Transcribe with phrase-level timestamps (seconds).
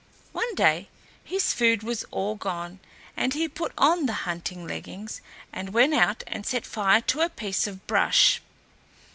[0.31, 0.89] One day
[1.23, 2.79] his food was all gone,
[3.15, 5.21] and he put on the hunting leggings
[5.53, 8.41] and went out and set fire to a piece of brush.